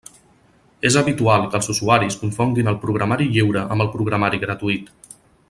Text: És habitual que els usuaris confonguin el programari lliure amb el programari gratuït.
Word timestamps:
És 0.89 0.95
habitual 1.01 1.45
que 1.51 1.59
els 1.59 1.69
usuaris 1.73 2.17
confonguin 2.23 2.73
el 2.73 2.79
programari 2.87 3.29
lliure 3.37 3.67
amb 3.77 3.87
el 3.87 3.93
programari 3.99 4.43
gratuït. 4.47 4.91